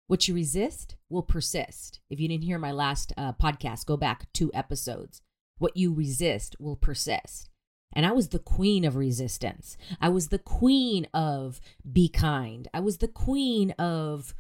What 0.07 0.27
you 0.27 0.35
resist 0.35 0.95
will 1.09 1.23
persist. 1.23 1.99
If 2.09 2.19
you 2.19 2.27
didn't 2.27 2.43
hear 2.43 2.59
my 2.59 2.71
last 2.71 3.13
uh, 3.17 3.33
podcast, 3.33 3.85
go 3.85 3.97
back 3.97 4.31
two 4.33 4.51
episodes. 4.53 5.21
What 5.57 5.75
you 5.75 5.93
resist 5.93 6.55
will 6.59 6.75
persist. 6.75 7.49
And 7.93 8.05
I 8.05 8.11
was 8.11 8.29
the 8.29 8.39
queen 8.39 8.83
of 8.83 8.95
resistance. 8.95 9.77
I 10.01 10.09
was 10.09 10.27
the 10.27 10.39
queen 10.39 11.07
of 11.13 11.61
be 11.89 12.09
kind. 12.09 12.67
I 12.73 12.81
was 12.81 12.97
the 12.97 13.07
queen 13.07 13.71
of 13.71 14.33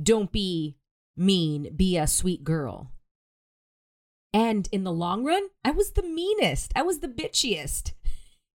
don't 0.00 0.32
be 0.32 0.76
mean, 1.16 1.74
be 1.76 1.98
a 1.98 2.06
sweet 2.06 2.44
girl. 2.44 2.91
And 4.34 4.68
in 4.72 4.84
the 4.84 4.92
long 4.92 5.24
run, 5.24 5.48
I 5.64 5.70
was 5.72 5.92
the 5.92 6.02
meanest. 6.02 6.72
I 6.74 6.82
was 6.82 7.00
the 7.00 7.08
bitchiest. 7.08 7.92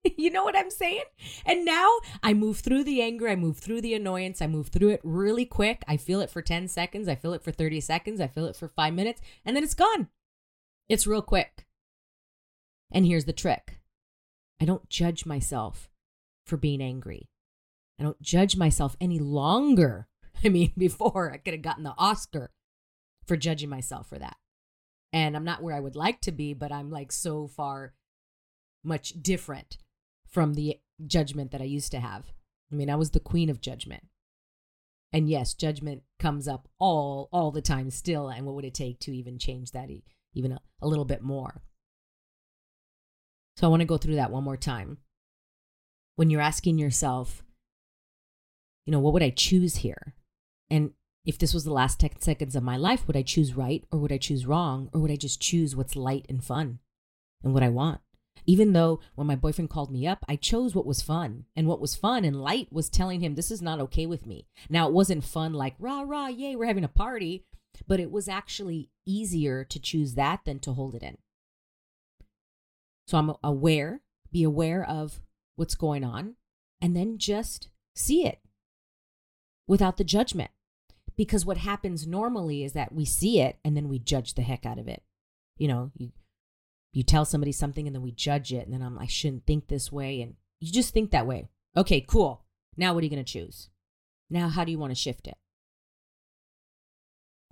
you 0.16 0.30
know 0.30 0.44
what 0.44 0.56
I'm 0.56 0.70
saying? 0.70 1.04
And 1.44 1.64
now 1.64 1.98
I 2.22 2.34
move 2.34 2.58
through 2.58 2.84
the 2.84 3.02
anger, 3.02 3.28
I 3.28 3.36
move 3.36 3.58
through 3.58 3.80
the 3.80 3.94
annoyance, 3.94 4.40
I 4.42 4.46
move 4.46 4.68
through 4.68 4.90
it 4.90 5.00
really 5.02 5.46
quick. 5.46 5.82
I 5.88 5.96
feel 5.96 6.20
it 6.20 6.30
for 6.30 6.42
10 6.42 6.68
seconds, 6.68 7.08
I 7.08 7.14
feel 7.14 7.32
it 7.32 7.42
for 7.42 7.52
30 7.52 7.80
seconds, 7.80 8.20
I 8.20 8.26
feel 8.26 8.46
it 8.46 8.56
for 8.56 8.68
five 8.68 8.94
minutes, 8.94 9.20
and 9.44 9.56
then 9.56 9.64
it's 9.64 9.74
gone. 9.74 10.08
It's 10.88 11.06
real 11.06 11.22
quick. 11.22 11.66
And 12.92 13.06
here's 13.06 13.24
the 13.24 13.32
trick 13.32 13.78
I 14.60 14.64
don't 14.64 14.88
judge 14.88 15.26
myself 15.26 15.90
for 16.46 16.56
being 16.56 16.82
angry. 16.82 17.30
I 17.98 18.02
don't 18.02 18.20
judge 18.20 18.56
myself 18.56 18.96
any 19.00 19.18
longer. 19.18 20.08
I 20.44 20.48
mean, 20.48 20.72
before 20.76 21.32
I 21.32 21.38
could 21.38 21.54
have 21.54 21.62
gotten 21.62 21.84
the 21.84 21.94
Oscar 21.96 22.50
for 23.26 23.36
judging 23.36 23.70
myself 23.70 24.08
for 24.08 24.18
that. 24.18 24.36
And 25.14 25.36
I'm 25.36 25.44
not 25.44 25.62
where 25.62 25.76
I 25.76 25.80
would 25.80 25.94
like 25.94 26.20
to 26.22 26.32
be, 26.32 26.54
but 26.54 26.72
I'm 26.72 26.90
like 26.90 27.12
so 27.12 27.46
far 27.46 27.94
much 28.82 29.10
different 29.22 29.78
from 30.26 30.54
the 30.54 30.80
judgment 31.06 31.52
that 31.52 31.60
I 31.60 31.66
used 31.66 31.92
to 31.92 32.00
have. 32.00 32.32
I 32.72 32.74
mean, 32.74 32.90
I 32.90 32.96
was 32.96 33.12
the 33.12 33.20
queen 33.20 33.48
of 33.48 33.60
judgment. 33.60 34.02
And 35.12 35.30
yes, 35.30 35.54
judgment 35.54 36.02
comes 36.18 36.48
up 36.48 36.68
all 36.80 37.28
all 37.30 37.52
the 37.52 37.62
time 37.62 37.90
still 37.92 38.28
and 38.28 38.44
what 38.44 38.56
would 38.56 38.64
it 38.64 38.74
take 38.74 38.98
to 39.00 39.16
even 39.16 39.38
change 39.38 39.70
that 39.70 39.88
even 40.34 40.50
a, 40.50 40.60
a 40.82 40.88
little 40.88 41.04
bit 41.04 41.22
more. 41.22 41.62
So 43.56 43.68
I 43.68 43.70
want 43.70 43.82
to 43.82 43.86
go 43.86 43.98
through 43.98 44.16
that 44.16 44.32
one 44.32 44.42
more 44.42 44.56
time. 44.56 44.98
When 46.16 46.28
you're 46.28 46.40
asking 46.40 46.78
yourself, 46.78 47.44
you 48.84 48.90
know, 48.90 48.98
what 48.98 49.12
would 49.12 49.22
I 49.22 49.30
choose 49.30 49.76
here? 49.76 50.16
And 50.68 50.90
if 51.24 51.38
this 51.38 51.54
was 51.54 51.64
the 51.64 51.72
last 51.72 52.00
10 52.00 52.20
seconds 52.20 52.54
of 52.54 52.62
my 52.62 52.76
life, 52.76 53.06
would 53.06 53.16
I 53.16 53.22
choose 53.22 53.54
right 53.54 53.84
or 53.90 53.98
would 53.98 54.12
I 54.12 54.18
choose 54.18 54.46
wrong? 54.46 54.90
Or 54.92 55.00
would 55.00 55.10
I 55.10 55.16
just 55.16 55.40
choose 55.40 55.74
what's 55.74 55.96
light 55.96 56.26
and 56.28 56.44
fun 56.44 56.80
and 57.42 57.54
what 57.54 57.62
I 57.62 57.68
want? 57.68 58.00
Even 58.46 58.74
though 58.74 59.00
when 59.14 59.26
my 59.26 59.36
boyfriend 59.36 59.70
called 59.70 59.90
me 59.90 60.06
up, 60.06 60.24
I 60.28 60.36
chose 60.36 60.74
what 60.74 60.84
was 60.84 61.00
fun. 61.00 61.46
And 61.56 61.66
what 61.66 61.80
was 61.80 61.94
fun 61.94 62.24
and 62.24 62.42
light 62.42 62.68
was 62.70 62.90
telling 62.90 63.20
him 63.20 63.34
this 63.34 63.50
is 63.50 63.62
not 63.62 63.80
okay 63.80 64.04
with 64.04 64.26
me. 64.26 64.46
Now, 64.68 64.86
it 64.86 64.92
wasn't 64.92 65.24
fun 65.24 65.54
like, 65.54 65.74
rah, 65.78 66.02
rah, 66.02 66.26
yay, 66.26 66.54
we're 66.54 66.66
having 66.66 66.84
a 66.84 66.88
party 66.88 67.44
but 67.86 68.00
it 68.00 68.10
was 68.10 68.28
actually 68.28 68.90
easier 69.06 69.64
to 69.64 69.78
choose 69.78 70.14
that 70.14 70.40
than 70.44 70.58
to 70.60 70.72
hold 70.72 70.94
it 70.94 71.02
in. 71.02 71.18
So 73.06 73.18
I'm 73.18 73.34
aware, 73.42 74.00
be 74.32 74.42
aware 74.42 74.84
of 74.84 75.20
what's 75.56 75.74
going 75.74 76.04
on, 76.04 76.36
and 76.80 76.96
then 76.96 77.18
just 77.18 77.68
see 77.94 78.26
it 78.26 78.40
without 79.66 79.96
the 79.96 80.04
judgment. 80.04 80.50
Because 81.16 81.46
what 81.46 81.58
happens 81.58 82.06
normally 82.06 82.64
is 82.64 82.72
that 82.72 82.92
we 82.92 83.04
see 83.04 83.40
it 83.40 83.58
and 83.64 83.76
then 83.76 83.88
we 83.88 83.98
judge 83.98 84.34
the 84.34 84.42
heck 84.42 84.66
out 84.66 84.78
of 84.78 84.88
it. 84.88 85.02
You 85.56 85.68
know, 85.68 85.92
you 85.96 86.10
you 86.92 87.02
tell 87.02 87.24
somebody 87.24 87.52
something 87.52 87.86
and 87.86 87.94
then 87.94 88.02
we 88.02 88.12
judge 88.12 88.52
it, 88.52 88.64
and 88.64 88.72
then 88.72 88.82
I'm 88.82 88.98
I 88.98 89.06
shouldn't 89.06 89.46
think 89.46 89.68
this 89.68 89.92
way, 89.92 90.20
and 90.20 90.34
you 90.60 90.72
just 90.72 90.92
think 90.92 91.10
that 91.10 91.26
way. 91.26 91.48
Okay, 91.76 92.00
cool. 92.00 92.44
Now 92.76 92.94
what 92.94 93.02
are 93.02 93.04
you 93.04 93.10
going 93.10 93.24
to 93.24 93.32
choose? 93.32 93.68
Now 94.30 94.48
how 94.48 94.64
do 94.64 94.72
you 94.72 94.78
want 94.78 94.90
to 94.90 95.00
shift 95.00 95.26
it? 95.26 95.36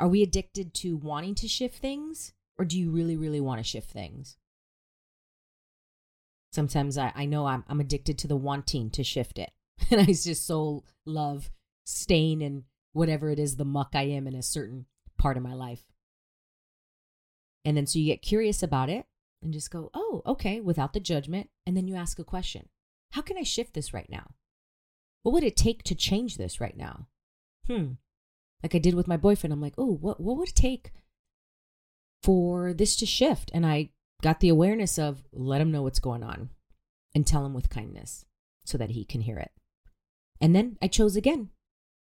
Are 0.00 0.08
we 0.08 0.22
addicted 0.22 0.74
to 0.74 0.96
wanting 0.96 1.36
to 1.36 1.48
shift 1.48 1.78
things, 1.78 2.32
or 2.58 2.64
do 2.64 2.78
you 2.78 2.90
really, 2.90 3.16
really 3.16 3.40
want 3.40 3.60
to 3.60 3.64
shift 3.64 3.90
things? 3.90 4.36
Sometimes 6.52 6.98
I, 6.98 7.12
I 7.14 7.24
know 7.24 7.46
I'm, 7.46 7.64
I'm 7.68 7.80
addicted 7.80 8.18
to 8.18 8.28
the 8.28 8.36
wanting 8.36 8.90
to 8.90 9.04
shift 9.04 9.38
it. 9.38 9.50
And 9.90 10.00
I 10.00 10.06
just 10.06 10.46
so 10.46 10.84
love 11.06 11.50
staying 11.84 12.40
in 12.42 12.64
whatever 12.92 13.30
it 13.30 13.38
is, 13.38 13.56
the 13.56 13.64
muck 13.64 13.90
I 13.94 14.02
am 14.02 14.26
in 14.26 14.34
a 14.34 14.42
certain 14.42 14.86
part 15.18 15.36
of 15.36 15.42
my 15.42 15.54
life. 15.54 15.84
And 17.64 17.76
then 17.76 17.86
so 17.86 17.98
you 17.98 18.06
get 18.06 18.22
curious 18.22 18.62
about 18.62 18.90
it 18.90 19.06
and 19.42 19.52
just 19.52 19.70
go, 19.70 19.90
oh, 19.94 20.22
okay, 20.26 20.60
without 20.60 20.92
the 20.92 21.00
judgment. 21.00 21.50
And 21.66 21.76
then 21.76 21.86
you 21.86 21.94
ask 21.94 22.18
a 22.18 22.24
question 22.24 22.68
How 23.12 23.22
can 23.22 23.36
I 23.36 23.42
shift 23.42 23.74
this 23.74 23.94
right 23.94 24.08
now? 24.08 24.32
What 25.22 25.32
would 25.32 25.44
it 25.44 25.56
take 25.56 25.82
to 25.84 25.94
change 25.94 26.36
this 26.36 26.60
right 26.60 26.76
now? 26.76 27.06
Hmm, 27.66 27.92
like 28.62 28.74
I 28.74 28.78
did 28.78 28.94
with 28.94 29.08
my 29.08 29.16
boyfriend. 29.16 29.52
I'm 29.52 29.60
like, 29.60 29.74
oh, 29.76 29.94
what 29.94 30.20
what 30.20 30.36
would 30.36 30.48
it 30.48 30.54
take 30.54 30.92
for 32.22 32.72
this 32.72 32.96
to 32.96 33.06
shift? 33.06 33.50
And 33.52 33.66
I 33.66 33.90
got 34.22 34.40
the 34.40 34.48
awareness 34.48 34.98
of 34.98 35.22
let 35.32 35.60
him 35.60 35.72
know 35.72 35.82
what's 35.82 36.00
going 36.00 36.22
on 36.22 36.50
and 37.14 37.26
tell 37.26 37.44
him 37.44 37.54
with 37.54 37.70
kindness 37.70 38.24
so 38.64 38.78
that 38.78 38.90
he 38.90 39.04
can 39.04 39.20
hear 39.20 39.38
it. 39.38 39.50
And 40.40 40.54
then 40.54 40.76
I 40.80 40.88
chose 40.88 41.16
again. 41.16 41.50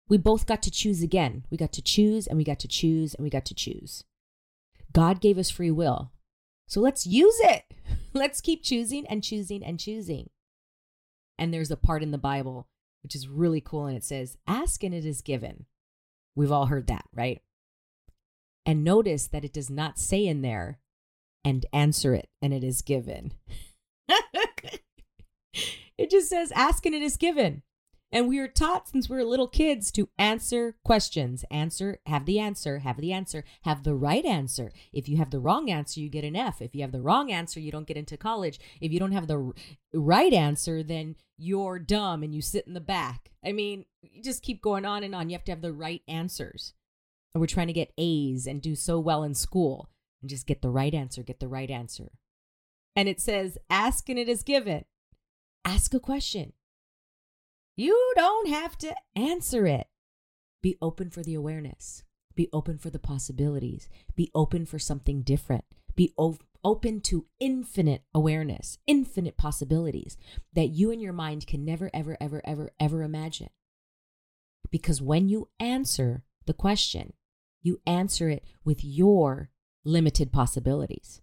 We 0.08 0.16
both 0.16 0.46
got 0.46 0.62
to 0.62 0.70
choose 0.70 1.02
again. 1.02 1.44
We 1.50 1.56
got 1.56 1.72
to 1.72 1.82
choose 1.82 2.26
and 2.26 2.38
we 2.38 2.44
got 2.44 2.58
to 2.60 2.68
choose 2.68 3.14
and 3.14 3.24
we 3.24 3.30
got 3.30 3.44
to 3.46 3.54
choose. 3.54 4.04
God 4.92 5.20
gave 5.20 5.38
us 5.38 5.50
free 5.50 5.70
will. 5.70 6.12
So 6.66 6.80
let's 6.80 7.06
use 7.06 7.38
it. 7.40 7.64
Let's 8.12 8.40
keep 8.40 8.62
choosing 8.62 9.06
and 9.06 9.22
choosing 9.22 9.62
and 9.64 9.78
choosing. 9.78 10.30
And 11.38 11.52
there's 11.52 11.70
a 11.70 11.76
part 11.76 12.02
in 12.02 12.10
the 12.10 12.18
Bible 12.18 12.68
which 13.02 13.14
is 13.14 13.28
really 13.28 13.60
cool 13.60 13.86
and 13.86 13.96
it 13.96 14.04
says, 14.04 14.36
Ask 14.46 14.82
and 14.82 14.94
it 14.94 15.04
is 15.04 15.22
given. 15.22 15.66
We've 16.34 16.52
all 16.52 16.66
heard 16.66 16.88
that, 16.88 17.04
right? 17.14 17.42
And 18.66 18.84
notice 18.84 19.28
that 19.28 19.44
it 19.44 19.52
does 19.52 19.70
not 19.70 19.98
say 19.98 20.26
in 20.26 20.42
there, 20.42 20.78
and 21.44 21.64
answer 21.72 22.14
it, 22.14 22.28
and 22.42 22.52
it 22.52 22.62
is 22.62 22.82
given. 22.82 23.32
it 25.96 26.10
just 26.10 26.28
says, 26.28 26.52
ask 26.54 26.84
and 26.84 26.94
it 26.94 27.02
is 27.02 27.16
given. 27.16 27.62
And 28.10 28.26
we 28.26 28.38
are 28.38 28.48
taught 28.48 28.88
since 28.88 29.08
we 29.08 29.16
we're 29.16 29.24
little 29.24 29.48
kids 29.48 29.90
to 29.92 30.08
answer 30.18 30.76
questions. 30.82 31.44
Answer, 31.50 32.00
have 32.06 32.24
the 32.24 32.38
answer, 32.38 32.78
have 32.78 32.96
the 32.96 33.12
answer, 33.12 33.44
have 33.62 33.84
the 33.84 33.94
right 33.94 34.24
answer. 34.24 34.72
If 34.94 35.10
you 35.10 35.18
have 35.18 35.30
the 35.30 35.40
wrong 35.40 35.70
answer, 35.70 36.00
you 36.00 36.08
get 36.08 36.24
an 36.24 36.34
F. 36.34 36.62
If 36.62 36.74
you 36.74 36.80
have 36.80 36.92
the 36.92 37.02
wrong 37.02 37.30
answer, 37.30 37.60
you 37.60 37.70
don't 37.70 37.86
get 37.86 37.98
into 37.98 38.16
college. 38.16 38.58
If 38.80 38.92
you 38.92 38.98
don't 38.98 39.12
have 39.12 39.26
the 39.26 39.52
right 39.92 40.32
answer, 40.32 40.82
then 40.82 41.16
you're 41.36 41.78
dumb 41.78 42.22
and 42.22 42.34
you 42.34 42.40
sit 42.40 42.66
in 42.66 42.72
the 42.72 42.80
back. 42.80 43.30
I 43.44 43.52
mean, 43.52 43.84
you 44.00 44.22
just 44.22 44.42
keep 44.42 44.62
going 44.62 44.86
on 44.86 45.04
and 45.04 45.14
on. 45.14 45.28
You 45.28 45.36
have 45.36 45.44
to 45.44 45.52
have 45.52 45.62
the 45.62 45.74
right 45.74 46.02
answers. 46.08 46.72
And 47.34 47.42
we're 47.42 47.46
trying 47.46 47.66
to 47.66 47.74
get 47.74 47.92
A's 47.98 48.46
and 48.46 48.62
do 48.62 48.74
so 48.74 48.98
well 48.98 49.22
in 49.22 49.34
school 49.34 49.90
and 50.22 50.30
just 50.30 50.46
get 50.46 50.62
the 50.62 50.70
right 50.70 50.94
answer, 50.94 51.22
get 51.22 51.40
the 51.40 51.48
right 51.48 51.70
answer. 51.70 52.12
And 52.96 53.06
it 53.06 53.20
says, 53.20 53.58
ask 53.68 54.08
and 54.08 54.18
it 54.18 54.30
is 54.30 54.42
given. 54.42 54.86
Ask 55.64 55.92
a 55.92 56.00
question 56.00 56.54
you 57.78 58.12
don't 58.16 58.48
have 58.48 58.76
to 58.78 58.92
answer 59.14 59.64
it. 59.64 59.86
Be 60.60 60.76
open 60.82 61.10
for 61.10 61.22
the 61.22 61.34
awareness. 61.34 62.02
Be 62.34 62.48
open 62.52 62.76
for 62.76 62.90
the 62.90 62.98
possibilities. 62.98 63.88
Be 64.16 64.32
open 64.34 64.66
for 64.66 64.80
something 64.80 65.22
different. 65.22 65.64
Be 65.94 66.12
o- 66.18 66.38
open 66.64 67.00
to 67.02 67.26
infinite 67.38 68.02
awareness, 68.12 68.78
infinite 68.88 69.36
possibilities 69.36 70.16
that 70.54 70.70
you 70.70 70.90
and 70.90 71.00
your 71.00 71.12
mind 71.12 71.46
can 71.46 71.64
never, 71.64 71.88
ever, 71.94 72.16
ever, 72.20 72.42
ever, 72.44 72.72
ever 72.80 73.02
imagine. 73.04 73.50
Because 74.72 75.00
when 75.00 75.28
you 75.28 75.48
answer 75.60 76.24
the 76.46 76.54
question, 76.54 77.12
you 77.62 77.80
answer 77.86 78.28
it 78.28 78.42
with 78.64 78.84
your 78.84 79.50
limited 79.84 80.32
possibilities. 80.32 81.20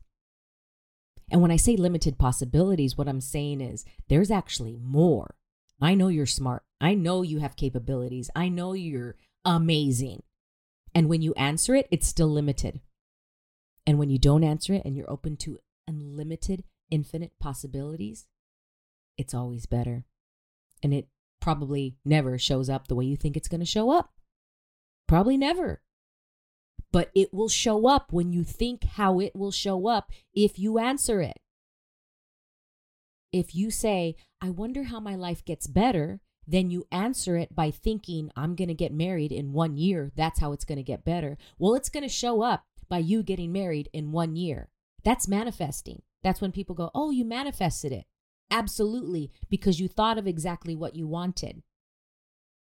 And 1.30 1.42
when 1.42 1.52
I 1.52 1.58
say 1.58 1.76
limited 1.76 2.18
possibilities, 2.18 2.98
what 2.98 3.10
I'm 3.10 3.20
saying 3.20 3.60
is 3.60 3.84
there's 4.08 4.32
actually 4.32 4.78
more. 4.82 5.36
I 5.82 5.94
know 5.94 6.08
you're 6.08 6.26
smart. 6.26 6.64
I 6.80 6.94
know 6.94 7.22
you 7.22 7.40
have 7.40 7.56
capabilities. 7.56 8.30
I 8.36 8.50
know 8.50 8.74
you're 8.74 9.16
amazing. 9.44 10.24
And 10.94 11.10
when 11.10 11.22
you 11.22 11.34
answer 11.34 11.76
it, 11.76 11.88
it's 11.92 12.08
still 12.08 12.30
limited. 12.30 12.80
And 13.86 14.00
when 14.00 14.10
you 14.10 14.18
don't 14.18 14.44
answer 14.44 14.74
it 14.74 14.84
and 14.86 14.96
you're 14.96 15.10
open 15.12 15.38
to 15.38 15.60
unlimited, 15.88 16.64
infinite 16.90 17.34
possibilities, 17.40 18.26
it's 19.18 19.34
always 19.34 19.66
better. 19.66 20.06
And 20.82 20.94
it 20.94 21.08
probably 21.42 21.98
never 22.04 22.38
shows 22.38 22.70
up 22.70 22.88
the 22.88 22.96
way 22.96 23.06
you 23.06 23.18
think 23.18 23.38
it's 23.38 23.48
going 23.48 23.60
to 23.60 23.66
show 23.66 23.92
up. 23.92 24.14
Probably 25.08 25.38
never. 25.38 25.82
But 26.92 27.12
it 27.14 27.34
will 27.34 27.50
show 27.50 27.88
up 27.88 28.12
when 28.12 28.32
you 28.32 28.44
think 28.44 28.84
how 28.84 29.20
it 29.20 29.36
will 29.36 29.52
show 29.52 29.88
up 29.88 30.12
if 30.34 30.58
you 30.58 30.80
answer 30.80 31.22
it. 31.22 31.38
If 33.36 33.54
you 33.54 33.70
say, 33.70 34.16
I 34.40 34.50
wonder 34.50 34.84
how 34.84 35.02
my 35.02 35.16
life 35.16 35.44
gets 35.44 35.68
better, 35.68 36.22
then 36.48 36.72
you 36.72 36.88
answer 36.90 37.36
it 37.36 37.54
by 37.54 37.70
thinking, 37.70 38.32
I'm 38.34 38.56
going 38.56 38.70
to 38.70 38.74
get 38.74 38.94
married 38.94 39.34
in 39.34 39.52
one 39.52 39.76
year. 39.76 40.14
That's 40.16 40.40
how 40.40 40.54
it's 40.54 40.64
going 40.64 40.78
to 40.78 40.84
get 40.84 41.04
better. 41.04 41.38
Well, 41.60 41.76
it's 41.76 41.90
going 41.90 42.04
to 42.04 42.10
show 42.10 42.42
up 42.42 42.64
by 42.88 43.00
you 43.00 43.24
getting 43.24 43.52
married 43.52 43.90
in 43.92 44.14
one 44.14 44.38
year. 44.38 44.70
That's 45.04 45.28
manifesting. 45.28 46.04
That's 46.24 46.40
when 46.40 46.54
people 46.54 46.76
go, 46.76 46.92
Oh, 46.96 47.12
you 47.12 47.26
manifested 47.26 47.92
it. 47.92 48.06
Absolutely, 48.50 49.34
because 49.50 49.82
you 49.82 49.90
thought 49.90 50.18
of 50.18 50.28
exactly 50.28 50.74
what 50.74 50.96
you 50.96 51.06
wanted. 51.06 51.62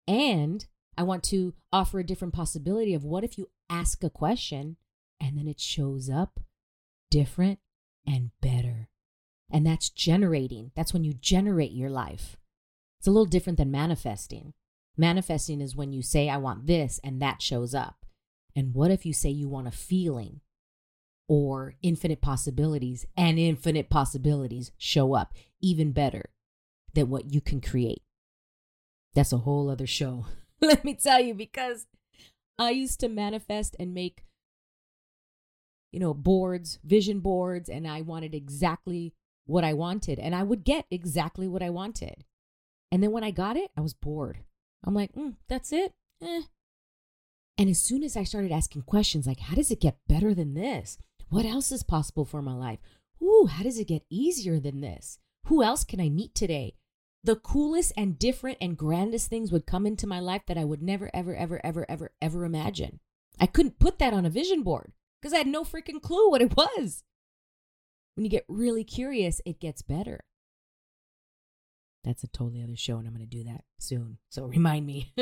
And 0.08 0.66
I 0.98 1.04
want 1.04 1.22
to 1.26 1.54
offer 1.72 2.00
a 2.00 2.04
different 2.04 2.34
possibility 2.34 2.96
of 2.96 3.06
what 3.06 3.24
if 3.24 3.38
you 3.38 3.52
ask 3.70 4.04
a 4.04 4.10
question 4.10 4.78
and 5.22 5.38
then 5.38 5.48
it 5.48 5.60
shows 5.60 6.10
up 6.10 6.40
different 7.12 7.60
and 8.08 8.32
better. 8.42 8.90
And 9.52 9.66
that's 9.66 9.90
generating. 9.90 10.72
That's 10.76 10.94
when 10.94 11.04
you 11.04 11.14
generate 11.14 11.72
your 11.72 11.90
life. 11.90 12.38
It's 13.00 13.08
a 13.08 13.12
little 13.12 13.26
different 13.26 13.58
than 13.58 13.72
manifesting. 13.72 14.54
Manifesting 14.98 15.62
is 15.62 15.76
when 15.76 15.92
you 15.92 16.02
say, 16.02 16.30
I 16.30 16.38
want 16.38 16.68
this, 16.68 17.00
and 17.04 17.22
that 17.22 17.42
shows 17.42 17.76
up. 17.76 18.06
And 18.56 18.74
what 18.74 18.92
if 18.92 19.06
you 19.06 19.14
say 19.14 19.30
you 19.30 19.48
want 19.50 19.68
a 19.68 19.72
feeling 19.72 20.42
or 21.28 21.76
infinite 21.82 22.22
possibilities, 22.22 23.06
and 23.18 23.38
infinite 23.40 23.90
possibilities 23.90 24.72
show 24.78 25.16
up 25.16 25.34
even 25.62 25.92
better 25.92 26.30
than 26.94 27.10
what 27.10 27.34
you 27.34 27.42
can 27.42 27.62
create? 27.62 28.04
That's 29.14 29.34
a 29.34 29.40
whole 29.40 29.70
other 29.70 29.88
show. 29.88 30.26
Let 30.62 30.86
me 30.86 30.94
tell 30.94 31.20
you, 31.20 31.34
because 31.34 31.88
I 32.58 32.72
used 32.72 33.00
to 33.02 33.10
manifest 33.10 33.76
and 33.80 33.94
make, 33.94 34.24
you 35.92 36.00
know, 36.00 36.14
boards, 36.14 36.80
vision 36.84 37.20
boards, 37.20 37.70
and 37.70 37.88
I 37.88 38.02
wanted 38.02 38.34
exactly 38.34 39.14
what 39.46 39.64
I 39.64 39.74
wanted, 39.74 40.20
and 40.20 40.36
I 40.36 40.44
would 40.44 40.64
get 40.64 40.86
exactly 40.90 41.48
what 41.48 41.64
I 41.64 41.70
wanted. 41.70 42.26
And 42.92 43.02
then 43.02 43.12
when 43.12 43.24
I 43.24 43.32
got 43.32 43.58
it, 43.58 43.72
I 43.78 43.82
was 43.82 43.94
bored. 43.94 44.40
I'm 44.84 44.94
like, 44.94 45.14
mm, 45.14 45.36
that's 45.48 45.72
it? 45.72 45.94
Eh. 46.22 46.44
And 47.58 47.70
as 47.70 47.80
soon 47.80 48.04
as 48.04 48.18
I 48.18 48.24
started 48.24 48.52
asking 48.52 48.84
questions 48.84 49.26
like, 49.26 49.40
how 49.40 49.56
does 49.56 49.72
it 49.72 49.82
get 49.82 49.98
better 50.08 50.34
than 50.34 50.54
this? 50.54 50.98
What 51.30 51.46
else 51.46 51.72
is 51.72 51.84
possible 51.84 52.26
for 52.26 52.42
my 52.42 52.54
life? 52.54 52.80
Ooh, 53.22 53.48
how 53.50 53.64
does 53.64 53.80
it 53.80 53.88
get 53.88 54.06
easier 54.10 54.60
than 54.60 54.82
this? 54.82 55.20
Who 55.48 55.64
else 55.64 55.84
can 55.84 56.00
I 56.00 56.10
meet 56.10 56.36
today? 56.36 56.76
The 57.24 57.36
coolest 57.36 57.94
and 57.98 58.20
different 58.20 58.58
and 58.62 58.78
grandest 58.78 59.30
things 59.30 59.52
would 59.52 59.66
come 59.66 59.86
into 59.88 60.06
my 60.06 60.20
life 60.20 60.44
that 60.48 60.58
I 60.58 60.66
would 60.66 60.82
never, 60.82 61.10
ever, 61.14 61.36
ever, 61.36 61.60
ever, 61.66 61.86
ever, 61.90 62.12
ever 62.22 62.46
imagine. 62.46 63.00
I 63.40 63.48
couldn't 63.48 63.80
put 63.80 64.00
that 64.00 64.14
on 64.14 64.26
a 64.26 64.30
vision 64.30 64.62
board 64.62 64.92
because 65.20 65.34
I 65.34 65.40
had 65.40 65.48
no 65.48 65.64
freaking 65.64 66.02
clue 66.02 66.30
what 66.30 66.42
it 66.42 66.56
was. 66.56 67.04
When 68.16 68.24
you 68.24 68.30
get 68.30 68.46
really 68.48 68.84
curious, 68.84 69.42
it 69.46 69.60
gets 69.60 69.82
better. 69.82 70.22
That's 72.04 72.24
a 72.24 72.28
totally 72.28 72.64
other 72.64 72.76
show, 72.76 72.98
and 72.98 73.08
I'm 73.08 73.14
going 73.14 73.28
to 73.28 73.38
do 73.38 73.44
that 73.46 73.64
soon. 73.80 74.20
So 74.30 74.46
remind 74.48 74.86
me. 74.86 75.14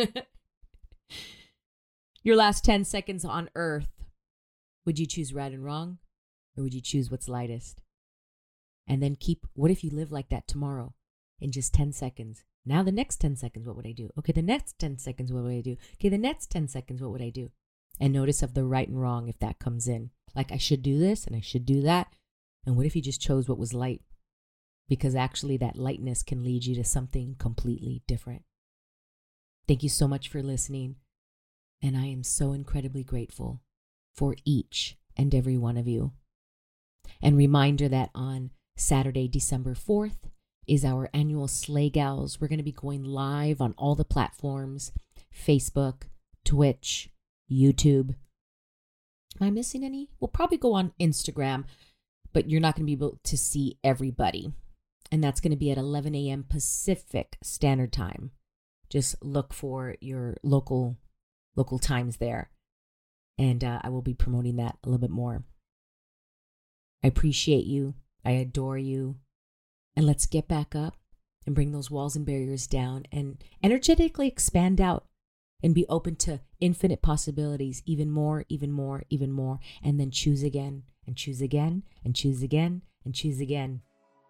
Your 2.23 2.35
last 2.35 2.63
10 2.63 2.85
seconds 2.85 3.25
on 3.25 3.49
earth. 3.55 3.89
Would 4.85 4.99
you 4.99 5.05
choose 5.05 5.33
right 5.33 5.51
and 5.51 5.63
wrong, 5.63 5.99
or 6.57 6.63
would 6.63 6.73
you 6.73 6.81
choose 6.81 7.09
what's 7.09 7.29
lightest? 7.29 7.81
And 8.85 9.01
then 9.01 9.15
keep, 9.15 9.47
what 9.53 9.71
if 9.71 9.83
you 9.83 9.89
live 9.89 10.11
like 10.11 10.27
that 10.29 10.45
tomorrow 10.45 10.93
in 11.39 11.51
just 11.51 11.73
10 11.73 11.93
seconds? 11.93 12.43
Now, 12.65 12.83
the 12.83 12.91
next 12.91 13.21
10 13.21 13.37
seconds, 13.37 13.65
what 13.65 13.77
would 13.77 13.87
I 13.87 13.93
do? 13.93 14.09
Okay, 14.19 14.33
the 14.33 14.41
next 14.41 14.77
10 14.79 14.97
seconds, 14.97 15.31
what 15.31 15.43
would 15.43 15.53
I 15.53 15.61
do? 15.61 15.77
Okay, 15.95 16.09
the 16.09 16.17
next 16.17 16.49
10 16.49 16.67
seconds, 16.67 17.01
what 17.01 17.11
would 17.11 17.21
I 17.21 17.29
do? 17.29 17.51
And 17.99 18.11
notice 18.11 18.43
of 18.43 18.53
the 18.53 18.65
right 18.65 18.87
and 18.87 19.01
wrong 19.01 19.29
if 19.29 19.39
that 19.39 19.59
comes 19.59 19.87
in. 19.87 20.11
Like, 20.35 20.51
I 20.51 20.57
should 20.57 20.81
do 20.83 20.99
this 20.99 21.25
and 21.25 21.35
I 21.35 21.41
should 21.41 21.65
do 21.65 21.81
that. 21.81 22.13
And 22.65 22.75
what 22.75 22.85
if 22.85 22.95
you 22.95 23.01
just 23.01 23.21
chose 23.21 23.47
what 23.47 23.57
was 23.57 23.73
light? 23.73 24.01
because 24.89 25.15
actually 25.15 25.57
that 25.57 25.75
lightness 25.75 26.23
can 26.23 26.43
lead 26.43 26.65
you 26.65 26.75
to 26.75 26.83
something 26.83 27.35
completely 27.39 28.03
different. 28.07 28.43
Thank 29.67 29.83
you 29.83 29.89
so 29.89 30.07
much 30.07 30.27
for 30.27 30.43
listening. 30.43 30.95
And 31.81 31.97
I 31.97 32.05
am 32.05 32.23
so 32.23 32.53
incredibly 32.53 33.03
grateful 33.03 33.61
for 34.15 34.35
each 34.45 34.97
and 35.17 35.33
every 35.33 35.57
one 35.57 35.77
of 35.77 35.87
you. 35.87 36.11
And 37.21 37.37
reminder 37.37 37.87
that 37.89 38.09
on 38.13 38.51
Saturday, 38.77 39.27
December 39.27 39.73
4th, 39.73 40.29
is 40.67 40.85
our 40.85 41.09
annual 41.13 41.47
Slay 41.47 41.89
Gals. 41.89 42.39
We're 42.39 42.47
going 42.47 42.57
to 42.57 42.63
be 42.63 42.71
going 42.71 43.03
live 43.03 43.61
on 43.61 43.73
all 43.77 43.95
the 43.95 44.05
platforms 44.05 44.91
Facebook, 45.35 46.03
Twitch, 46.45 47.09
YouTube. 47.51 48.15
Am 49.41 49.47
I 49.47 49.49
missing 49.49 49.83
any? 49.83 50.09
We'll 50.19 50.27
probably 50.27 50.57
go 50.57 50.73
on 50.73 50.93
Instagram, 50.99 51.65
but 52.33 52.49
you're 52.49 52.61
not 52.61 52.75
going 52.75 52.83
to 52.83 52.87
be 52.87 52.93
able 52.93 53.19
to 53.23 53.37
see 53.37 53.77
everybody 53.83 54.51
and 55.13 55.23
that's 55.23 55.39
going 55.39 55.51
to 55.51 55.57
be 55.57 55.69
at 55.69 55.77
11 55.77 56.15
a.m. 56.15 56.43
Pacific 56.43 57.37
Standard 57.43 57.93
Time. 57.93 58.31
Just 58.89 59.15
look 59.23 59.53
for 59.53 59.95
your 60.01 60.37
local 60.41 60.97
local 61.55 61.77
times 61.77 62.17
there, 62.17 62.49
and 63.37 63.63
uh, 63.63 63.79
I 63.83 63.89
will 63.89 64.01
be 64.01 64.15
promoting 64.15 64.55
that 64.55 64.77
a 64.83 64.89
little 64.89 64.97
bit 64.99 65.11
more. 65.11 65.43
I 67.03 67.07
appreciate 67.07 67.65
you. 67.65 67.93
I 68.25 68.31
adore 68.31 68.79
you, 68.79 69.17
and 69.95 70.07
let's 70.07 70.25
get 70.25 70.47
back 70.47 70.75
up 70.75 70.97
and 71.45 71.53
bring 71.53 71.73
those 71.73 71.91
walls 71.91 72.15
and 72.15 72.25
barriers 72.25 72.65
down 72.65 73.03
and 73.11 73.37
energetically 73.61 74.27
expand 74.27 74.81
out 74.81 75.05
and 75.61 75.75
be 75.75 75.85
open 75.89 76.15
to 76.15 76.39
infinite 76.59 77.03
possibilities, 77.03 77.83
even 77.85 78.09
more, 78.09 78.45
even 78.49 78.71
more, 78.71 79.03
even 79.11 79.31
more, 79.31 79.59
and 79.83 79.99
then 79.99 80.09
choose 80.09 80.41
again 80.41 80.83
and 81.07 81.15
choose 81.15 81.41
again 81.41 81.83
and 82.03 82.15
choose 82.15 82.41
again 82.43 82.81
and 83.05 83.13
choose 83.13 83.39
again. 83.39 83.81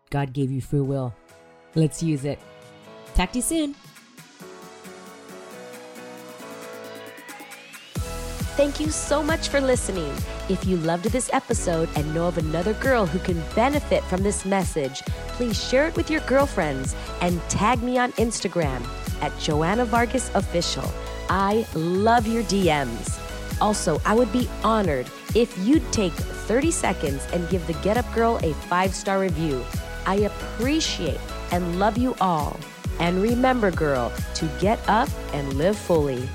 God 0.10 0.34
gave 0.34 0.52
you 0.52 0.62
free 0.62 0.82
will. 0.82 1.14
Let's 1.76 2.04
use 2.04 2.26
it. 2.26 2.40
Talk 3.16 3.32
to 3.32 3.40
you 3.40 3.42
soon. 3.42 3.76
Thank 8.56 8.80
you 8.80 8.92
so 8.92 9.24
much 9.24 9.50
for 9.50 9.60
listening. 9.60 10.14
If 10.48 10.64
you 10.66 10.78
loved 10.78 11.06
this 11.06 11.32
episode 11.34 11.90
and 11.96 12.14
know 12.14 12.28
of 12.28 12.38
another 12.38 12.74
girl 12.76 13.08
who 13.08 13.18
can 13.18 13.42
benefit 13.56 14.04
from 14.04 14.22
this 14.22 14.46
message, 14.46 15.02
please 15.30 15.62
share 15.62 15.88
it 15.88 15.96
with 15.96 16.12
your 16.12 16.22
girlfriends 16.22 16.96
and 17.22 17.42
tag 17.50 17.82
me 17.82 17.98
on 17.98 18.12
Instagram 18.14 18.86
at 19.24 19.38
Joanna 19.40 19.86
Vargas 19.86 20.30
Official. 20.36 20.90
I 21.30 21.66
love 21.74 22.28
your 22.28 22.44
DMs. 22.44 23.20
Also, 23.60 24.00
I 24.06 24.14
would 24.14 24.32
be 24.32 24.48
honored 24.64 25.10
if 25.34 25.58
you'd 25.66 25.92
take 25.92 26.14
30 26.44 26.72
seconds 26.72 27.26
and 27.34 27.50
give 27.50 27.66
the 27.68 27.74
Get 27.76 27.98
Up 27.98 28.12
Girl 28.14 28.40
a 28.44 28.54
five 28.70 28.94
star 28.94 29.20
review. 29.20 29.64
I 30.06 30.16
appreciate 30.16 31.20
and 31.52 31.80
love 31.80 31.98
you 31.98 32.16
all. 32.20 32.60
And 33.00 33.22
remember, 33.22 33.72
girl, 33.72 34.12
to 34.36 34.46
get 34.60 34.80
up 34.88 35.10
and 35.34 35.54
live 35.54 35.78
fully. 35.78 36.30